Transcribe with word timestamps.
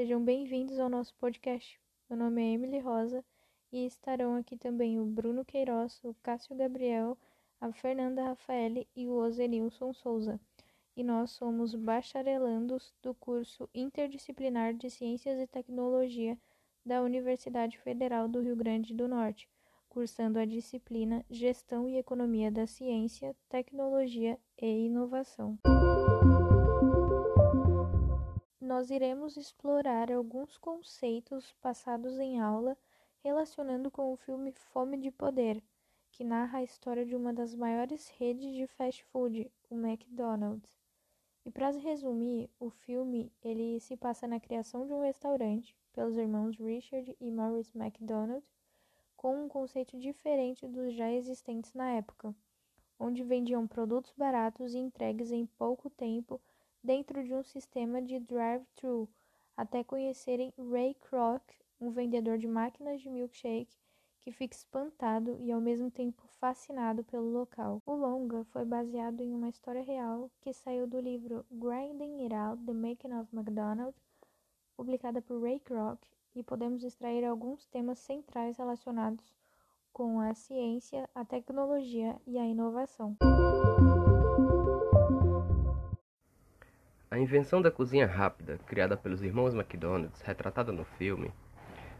sejam 0.00 0.24
bem-vindos 0.24 0.80
ao 0.80 0.88
nosso 0.88 1.14
podcast. 1.16 1.78
Meu 2.08 2.18
nome 2.18 2.40
é 2.40 2.54
Emily 2.54 2.78
Rosa 2.78 3.22
e 3.70 3.84
estarão 3.84 4.34
aqui 4.34 4.56
também 4.56 4.98
o 4.98 5.04
Bruno 5.04 5.44
Queiroz, 5.44 6.00
o 6.02 6.14
Cássio 6.22 6.56
Gabriel, 6.56 7.18
a 7.60 7.70
Fernanda 7.70 8.24
Rafaele 8.24 8.88
e 8.96 9.06
o 9.06 9.12
Ozenilson 9.12 9.92
Souza. 9.92 10.40
E 10.96 11.04
nós 11.04 11.32
somos 11.32 11.74
bacharelandos 11.74 12.94
do 13.02 13.12
curso 13.12 13.68
interdisciplinar 13.74 14.72
de 14.72 14.88
Ciências 14.88 15.38
e 15.38 15.46
Tecnologia 15.46 16.38
da 16.82 17.02
Universidade 17.02 17.76
Federal 17.76 18.26
do 18.26 18.40
Rio 18.40 18.56
Grande 18.56 18.94
do 18.94 19.06
Norte, 19.06 19.50
cursando 19.86 20.38
a 20.38 20.46
disciplina 20.46 21.22
Gestão 21.28 21.86
e 21.86 21.98
Economia 21.98 22.50
da 22.50 22.66
Ciência, 22.66 23.36
Tecnologia 23.50 24.38
e 24.58 24.86
Inovação 24.86 25.58
nós 28.70 28.88
iremos 28.88 29.36
explorar 29.36 30.12
alguns 30.12 30.56
conceitos 30.56 31.52
passados 31.60 32.20
em 32.20 32.38
aula 32.38 32.78
relacionando 33.18 33.90
com 33.90 34.12
o 34.12 34.16
filme 34.16 34.52
Fome 34.52 34.96
de 34.96 35.10
Poder, 35.10 35.60
que 36.12 36.22
narra 36.22 36.58
a 36.58 36.62
história 36.62 37.04
de 37.04 37.16
uma 37.16 37.32
das 37.32 37.52
maiores 37.52 38.08
redes 38.10 38.54
de 38.54 38.68
fast 38.68 39.04
food, 39.06 39.50
o 39.68 39.74
McDonald's. 39.74 40.78
E 41.44 41.50
para 41.50 41.72
resumir, 41.72 42.48
o 42.60 42.70
filme 42.70 43.32
ele 43.42 43.80
se 43.80 43.96
passa 43.96 44.28
na 44.28 44.38
criação 44.38 44.86
de 44.86 44.92
um 44.92 45.02
restaurante 45.02 45.76
pelos 45.92 46.16
irmãos 46.16 46.56
Richard 46.56 47.16
e 47.20 47.28
Maurice 47.28 47.76
McDonald, 47.76 48.46
com 49.16 49.46
um 49.46 49.48
conceito 49.48 49.98
diferente 49.98 50.68
dos 50.68 50.94
já 50.94 51.10
existentes 51.10 51.74
na 51.74 51.90
época, 51.94 52.32
onde 53.00 53.24
vendiam 53.24 53.66
produtos 53.66 54.12
baratos 54.16 54.74
e 54.74 54.78
entregues 54.78 55.32
em 55.32 55.44
pouco 55.44 55.90
tempo 55.90 56.40
dentro 56.82 57.22
de 57.22 57.34
um 57.34 57.42
sistema 57.42 58.00
de 58.00 58.18
drive-thru, 58.18 59.08
até 59.56 59.84
conhecerem 59.84 60.52
Ray 60.70 60.94
Kroc, 60.94 61.42
um 61.80 61.90
vendedor 61.90 62.38
de 62.38 62.48
máquinas 62.48 63.00
de 63.00 63.08
milkshake 63.08 63.76
que 64.20 64.30
fica 64.30 64.54
espantado 64.54 65.36
e 65.38 65.50
ao 65.50 65.60
mesmo 65.60 65.90
tempo 65.90 66.22
fascinado 66.38 67.02
pelo 67.04 67.30
local. 67.30 67.82
O 67.86 67.94
longa 67.94 68.44
foi 68.44 68.64
baseado 68.64 69.20
em 69.20 69.34
uma 69.34 69.48
história 69.48 69.82
real 69.82 70.30
que 70.40 70.52
saiu 70.52 70.86
do 70.86 71.00
livro 71.00 71.44
Grinding 71.50 72.24
It 72.24 72.34
Out: 72.34 72.64
The 72.64 72.72
Making 72.72 73.14
of 73.14 73.34
McDonald's, 73.34 74.00
publicada 74.76 75.22
por 75.22 75.42
Ray 75.42 75.60
Kroc, 75.60 76.00
e 76.34 76.42
podemos 76.42 76.84
extrair 76.84 77.24
alguns 77.24 77.66
temas 77.66 77.98
centrais 77.98 78.56
relacionados 78.56 79.34
com 79.92 80.20
a 80.20 80.34
ciência, 80.34 81.08
a 81.14 81.24
tecnologia 81.24 82.20
e 82.26 82.38
a 82.38 82.46
inovação. 82.46 83.16
A 87.12 87.18
invenção 87.18 87.60
da 87.60 87.72
cozinha 87.72 88.06
rápida, 88.06 88.56
criada 88.68 88.96
pelos 88.96 89.20
irmãos 89.20 89.52
McDonald's, 89.52 90.20
retratada 90.20 90.70
no 90.70 90.84
filme, 90.84 91.32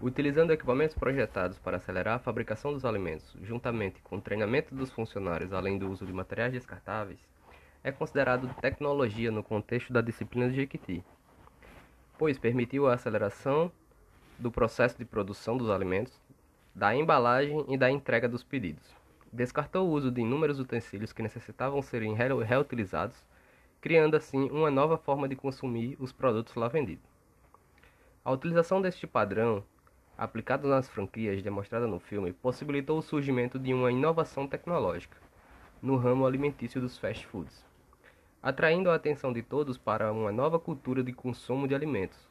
utilizando 0.00 0.50
equipamentos 0.50 0.96
projetados 0.96 1.58
para 1.58 1.76
acelerar 1.76 2.14
a 2.14 2.18
fabricação 2.18 2.72
dos 2.72 2.86
alimentos, 2.86 3.36
juntamente 3.42 4.00
com 4.00 4.16
o 4.16 4.20
treinamento 4.22 4.74
dos 4.74 4.90
funcionários, 4.90 5.52
além 5.52 5.76
do 5.76 5.90
uso 5.90 6.06
de 6.06 6.12
materiais 6.14 6.54
descartáveis, 6.54 7.20
é 7.82 7.92
considerado 7.92 8.48
tecnologia 8.62 9.30
no 9.30 9.42
contexto 9.42 9.92
da 9.92 10.00
disciplina 10.00 10.48
de 10.48 10.56
Jequiti, 10.56 11.04
pois 12.16 12.38
permitiu 12.38 12.88
a 12.88 12.94
aceleração 12.94 13.70
do 14.38 14.50
processo 14.50 14.96
de 14.96 15.04
produção 15.04 15.58
dos 15.58 15.68
alimentos, 15.68 16.18
da 16.74 16.96
embalagem 16.96 17.62
e 17.68 17.76
da 17.76 17.90
entrega 17.90 18.26
dos 18.26 18.42
pedidos. 18.42 18.96
Descartou 19.30 19.86
o 19.86 19.92
uso 19.92 20.10
de 20.10 20.22
inúmeros 20.22 20.58
utensílios 20.58 21.12
que 21.12 21.22
necessitavam 21.22 21.82
serem 21.82 22.14
reutilizados 22.14 23.22
criando 23.84 24.16
assim 24.16 24.48
uma 24.50 24.70
nova 24.70 24.96
forma 24.96 25.28
de 25.28 25.36
consumir 25.36 25.94
os 26.00 26.10
produtos 26.10 26.54
lá 26.54 26.68
vendidos. 26.68 27.04
A 28.24 28.32
utilização 28.32 28.80
deste 28.80 29.06
padrão, 29.06 29.62
aplicado 30.16 30.66
nas 30.66 30.88
franquias 30.88 31.42
demonstrada 31.42 31.86
no 31.86 32.00
filme, 32.00 32.32
possibilitou 32.32 32.96
o 32.96 33.02
surgimento 33.02 33.58
de 33.58 33.74
uma 33.74 33.92
inovação 33.92 34.46
tecnológica 34.46 35.18
no 35.82 35.98
ramo 35.98 36.24
alimentício 36.24 36.80
dos 36.80 36.96
fast 36.96 37.26
foods, 37.26 37.62
atraindo 38.42 38.88
a 38.88 38.94
atenção 38.94 39.34
de 39.34 39.42
todos 39.42 39.76
para 39.76 40.10
uma 40.10 40.32
nova 40.32 40.58
cultura 40.58 41.04
de 41.04 41.12
consumo 41.12 41.68
de 41.68 41.74
alimentos, 41.74 42.26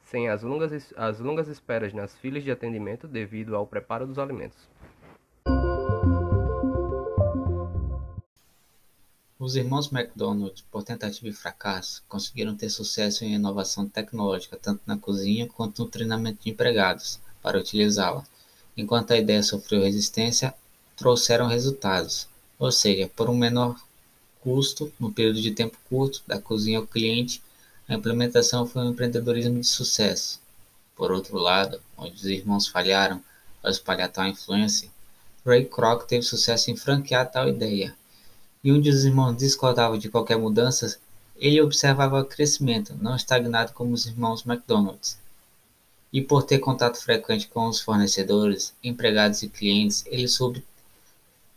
sem 0.00 0.28
as 0.28 0.42
longas, 0.42 0.92
as 0.96 1.20
longas 1.20 1.46
esperas 1.46 1.92
nas 1.92 2.18
filas 2.18 2.42
de 2.42 2.50
atendimento 2.50 3.06
devido 3.06 3.54
ao 3.54 3.68
preparo 3.68 4.04
dos 4.04 4.18
alimentos. 4.18 4.68
Os 9.44 9.56
irmãos 9.56 9.90
McDonald, 9.90 10.62
por 10.70 10.84
tentativa 10.84 11.26
e 11.28 11.32
fracasso, 11.32 12.00
conseguiram 12.08 12.54
ter 12.54 12.70
sucesso 12.70 13.24
em 13.24 13.34
inovação 13.34 13.88
tecnológica 13.88 14.56
tanto 14.56 14.80
na 14.86 14.96
cozinha 14.96 15.48
quanto 15.48 15.82
no 15.82 15.88
treinamento 15.88 16.44
de 16.44 16.50
empregados 16.50 17.18
para 17.42 17.58
utilizá-la. 17.58 18.24
Enquanto 18.76 19.10
a 19.10 19.16
ideia 19.16 19.42
sofreu 19.42 19.82
resistência, 19.82 20.54
trouxeram 20.96 21.48
resultados, 21.48 22.28
ou 22.56 22.70
seja, 22.70 23.10
por 23.16 23.28
um 23.28 23.36
menor 23.36 23.76
custo, 24.42 24.92
no 24.96 25.12
período 25.12 25.42
de 25.42 25.50
tempo 25.50 25.76
curto, 25.88 26.22
da 26.24 26.40
cozinha 26.40 26.78
ao 26.78 26.86
cliente, 26.86 27.42
a 27.88 27.94
implementação 27.94 28.64
foi 28.64 28.82
um 28.82 28.90
empreendedorismo 28.90 29.58
de 29.58 29.66
sucesso. 29.66 30.40
Por 30.94 31.10
outro 31.10 31.36
lado, 31.36 31.82
onde 31.96 32.14
os 32.14 32.26
irmãos 32.26 32.68
falharam 32.68 33.20
ao 33.60 33.72
espalhar 33.72 34.08
tal 34.08 34.24
influência, 34.28 34.88
Ray 35.44 35.64
Kroc 35.64 36.06
teve 36.06 36.22
sucesso 36.22 36.70
em 36.70 36.76
franquear 36.76 37.28
tal 37.28 37.48
ideia 37.48 37.92
e 38.64 38.70
onde 38.70 38.88
os 38.88 39.04
irmãos 39.04 39.36
discordavam 39.36 39.98
de 39.98 40.08
qualquer 40.08 40.38
mudança, 40.38 40.98
ele 41.36 41.60
observava 41.60 42.24
crescimento, 42.24 42.94
não 43.00 43.16
estagnado 43.16 43.72
como 43.72 43.92
os 43.92 44.06
irmãos 44.06 44.46
McDonald's. 44.46 45.18
E 46.12 46.20
por 46.20 46.44
ter 46.44 46.58
contato 46.58 47.02
frequente 47.02 47.48
com 47.48 47.66
os 47.66 47.80
fornecedores, 47.80 48.72
empregados 48.84 49.42
e 49.42 49.48
clientes, 49.48 50.04
ele 50.06 50.28
soube 50.28 50.64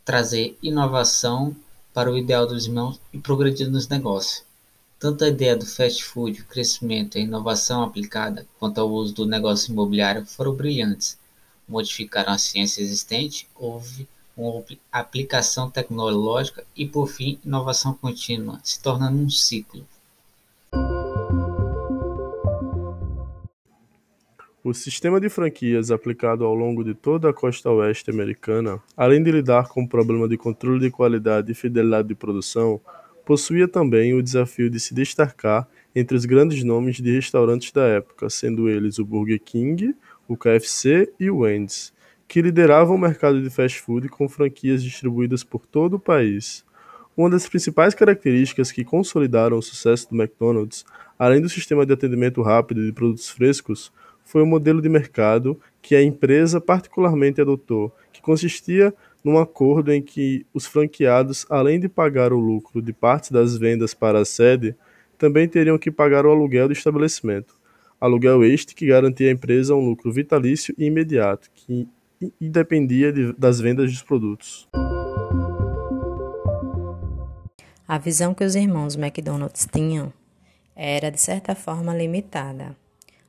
trazer 0.04 0.58
inovação 0.62 1.54
para 1.92 2.10
o 2.10 2.18
ideal 2.18 2.46
dos 2.46 2.66
irmãos 2.66 3.00
e 3.12 3.18
progredir 3.18 3.70
nos 3.70 3.86
negócios. 3.88 4.44
Tanto 4.98 5.24
a 5.24 5.28
ideia 5.28 5.54
do 5.54 5.66
fast 5.66 6.02
food, 6.02 6.40
o 6.40 6.46
crescimento 6.46 7.16
e 7.16 7.20
a 7.20 7.24
inovação 7.24 7.82
aplicada, 7.82 8.46
quanto 8.58 8.80
ao 8.80 8.90
uso 8.90 9.14
do 9.14 9.26
negócio 9.26 9.70
imobiliário 9.70 10.26
foram 10.26 10.54
brilhantes. 10.54 11.18
Modificaram 11.68 12.32
a 12.32 12.38
ciência 12.38 12.80
existente, 12.80 13.48
houve 13.54 14.08
com 14.36 14.62
aplicação 14.92 15.70
tecnológica 15.70 16.62
e, 16.76 16.86
por 16.86 17.08
fim, 17.08 17.38
inovação 17.44 17.94
contínua, 17.94 18.60
se 18.62 18.80
tornando 18.82 19.16
um 19.16 19.30
ciclo. 19.30 19.82
O 24.62 24.74
sistema 24.74 25.18
de 25.20 25.28
franquias 25.30 25.90
aplicado 25.90 26.44
ao 26.44 26.54
longo 26.54 26.84
de 26.84 26.92
toda 26.92 27.30
a 27.30 27.32
costa 27.32 27.70
oeste 27.70 28.10
americana, 28.10 28.82
além 28.96 29.22
de 29.22 29.30
lidar 29.30 29.68
com 29.68 29.84
o 29.84 29.88
problema 29.88 30.28
de 30.28 30.36
controle 30.36 30.80
de 30.80 30.90
qualidade 30.90 31.52
e 31.52 31.54
fidelidade 31.54 32.08
de 32.08 32.14
produção, 32.14 32.80
possuía 33.24 33.66
também 33.66 34.12
o 34.12 34.22
desafio 34.22 34.68
de 34.68 34.78
se 34.78 34.92
destacar 34.92 35.66
entre 35.94 36.16
os 36.16 36.26
grandes 36.26 36.62
nomes 36.62 36.96
de 36.96 37.14
restaurantes 37.14 37.72
da 37.72 37.84
época, 37.86 38.28
sendo 38.28 38.68
eles 38.68 38.98
o 38.98 39.04
Burger 39.04 39.40
King, 39.40 39.94
o 40.28 40.36
KFC 40.36 41.12
e 41.18 41.30
o 41.30 41.38
Wendy's 41.38 41.95
que 42.28 42.42
liderava 42.42 42.92
o 42.92 42.98
mercado 42.98 43.42
de 43.42 43.50
fast 43.50 43.80
food 43.80 44.08
com 44.08 44.28
franquias 44.28 44.82
distribuídas 44.82 45.44
por 45.44 45.64
todo 45.66 45.94
o 45.94 46.00
país. 46.00 46.64
Uma 47.16 47.30
das 47.30 47.48
principais 47.48 47.94
características 47.94 48.70
que 48.70 48.84
consolidaram 48.84 49.56
o 49.56 49.62
sucesso 49.62 50.10
do 50.10 50.20
McDonald's, 50.20 50.84
além 51.18 51.40
do 51.40 51.48
sistema 51.48 51.86
de 51.86 51.92
atendimento 51.92 52.42
rápido 52.42 52.84
de 52.84 52.92
produtos 52.92 53.30
frescos, 53.30 53.92
foi 54.24 54.42
o 54.42 54.46
modelo 54.46 54.82
de 54.82 54.88
mercado 54.88 55.58
que 55.80 55.94
a 55.94 56.02
empresa 56.02 56.60
particularmente 56.60 57.40
adotou, 57.40 57.94
que 58.12 58.20
consistia 58.20 58.92
num 59.24 59.38
acordo 59.38 59.92
em 59.92 60.02
que 60.02 60.44
os 60.52 60.66
franqueados, 60.66 61.46
além 61.48 61.80
de 61.80 61.88
pagar 61.88 62.32
o 62.32 62.38
lucro 62.38 62.82
de 62.82 62.92
parte 62.92 63.32
das 63.32 63.56
vendas 63.56 63.94
para 63.94 64.20
a 64.20 64.24
sede, 64.24 64.76
também 65.16 65.48
teriam 65.48 65.78
que 65.78 65.90
pagar 65.90 66.26
o 66.26 66.30
aluguel 66.30 66.66
do 66.66 66.72
estabelecimento. 66.72 67.54
Aluguel 68.00 68.44
este 68.44 68.74
que 68.74 68.86
garantia 68.86 69.28
à 69.28 69.32
empresa 69.32 69.74
um 69.74 69.84
lucro 69.88 70.12
vitalício 70.12 70.74
e 70.76 70.84
imediato, 70.84 71.50
que 71.54 71.88
e 72.20 72.48
dependia 72.48 73.12
de, 73.12 73.32
das 73.34 73.60
vendas 73.60 73.90
dos 73.90 74.02
produtos. 74.02 74.68
A 77.86 77.98
visão 77.98 78.34
que 78.34 78.44
os 78.44 78.54
irmãos 78.54 78.96
McDonald's 78.96 79.68
tinham 79.70 80.12
era, 80.74 81.10
de 81.10 81.20
certa 81.20 81.54
forma, 81.54 81.94
limitada. 81.94 82.76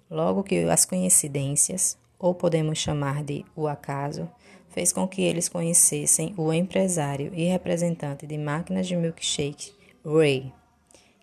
Logo 0.09 0.43
que 0.43 0.63
as 0.63 0.83
coincidências, 0.83 1.97
ou 2.17 2.33
podemos 2.33 2.77
chamar 2.77 3.23
de 3.23 3.45
o 3.55 3.67
acaso, 3.67 4.27
fez 4.69 4.91
com 4.91 5.07
que 5.07 5.21
eles 5.21 5.47
conhecessem 5.47 6.33
o 6.37 6.51
empresário 6.51 7.31
e 7.33 7.45
representante 7.45 8.25
de 8.25 8.37
máquinas 8.37 8.87
de 8.87 8.95
milkshake, 8.95 9.71
Ray, 10.05 10.51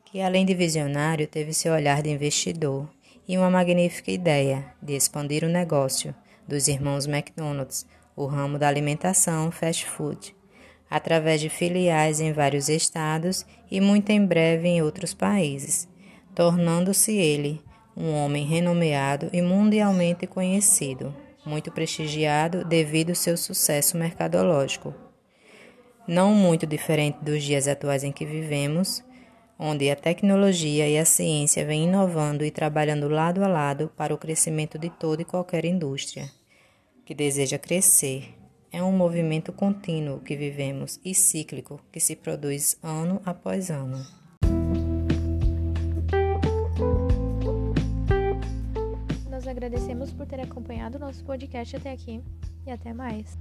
que 0.05 0.21
além 0.21 0.47
de 0.47 0.55
visionário 0.55 1.27
teve 1.27 1.53
seu 1.53 1.73
olhar 1.73 2.03
de 2.03 2.11
investidor 2.11 2.89
e 3.27 3.37
uma 3.37 3.51
magnífica 3.51 4.11
ideia 4.11 4.65
de 4.81 4.95
expandir 4.95 5.45
o 5.45 5.49
negócio 5.49 6.15
dos 6.47 6.69
irmãos 6.69 7.07
McDonald's, 7.07 7.87
o 8.17 8.27
ramo 8.27 8.59
da 8.59 8.69
alimentação 8.69 9.51
fast 9.51 9.87
food, 9.87 10.35
através 10.89 11.41
de 11.41 11.49
filiais 11.49 12.21
em 12.21 12.33
vários 12.33 12.69
estados 12.69 13.45
e 13.71 13.81
muito 13.81 14.11
em 14.11 14.25
breve 14.25 14.69
em 14.69 14.83
outros 14.83 15.13
países, 15.13 15.89
tornando-se 16.35 17.13
ele 17.13 17.61
um 17.97 18.13
homem 18.13 18.45
renomeado 18.45 19.29
e 19.33 19.41
mundialmente 19.41 20.27
conhecido, 20.27 21.15
muito 21.45 21.71
prestigiado 21.71 22.65
devido 22.65 23.11
ao 23.11 23.17
seu 23.17 23.37
sucesso 23.37 23.97
mercadológico. 23.97 24.95
Não 26.07 26.35
muito 26.35 26.67
diferente 26.67 27.19
dos 27.23 27.43
dias 27.43 27.67
atuais 27.67 28.05
em 28.05 28.13
que 28.13 28.27
vivemos, 28.27 29.03
onde 29.59 29.91
a 29.91 29.97
tecnologia 29.97 30.89
e 30.89 30.99
a 30.99 31.05
ciência 31.05 31.65
vêm 31.65 31.85
inovando 31.85 32.45
e 32.45 32.51
trabalhando 32.51 33.09
lado 33.09 33.43
a 33.43 33.49
lado 33.49 33.91
para 33.97 34.15
o 34.15 34.19
crescimento 34.19 34.79
de 34.79 34.91
toda 34.91 35.23
e 35.23 35.25
qualquer 35.25 35.65
indústria 35.65 36.31
que 37.05 37.15
deseja 37.15 37.59
crescer. 37.59 38.35
É 38.73 38.83
um 38.83 38.91
movimento 38.91 39.53
contínuo 39.53 40.21
que 40.21 40.37
vivemos 40.37 40.99
e 41.05 41.15
cíclico 41.15 41.81
que 41.93 42.01
se 42.01 42.17
produz 42.17 42.77
ano 42.83 43.21
após 43.25 43.71
ano. 43.71 44.05
Nós 49.31 49.47
agradecemos 49.47 50.13
por 50.13 50.27
ter 50.27 50.41
acompanhado 50.41 50.99
nosso 50.99 51.25
podcast 51.25 51.77
até 51.77 51.93
aqui 51.93 52.21
e 52.67 52.71
até 52.71 52.93
mais. 52.93 53.39